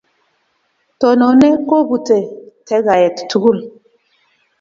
[0.99, 2.17] Tononet kobute
[2.67, 3.59] tekgaet tugul